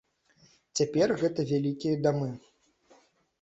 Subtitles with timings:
[0.79, 2.31] Цяпер гэта вялікія дамы.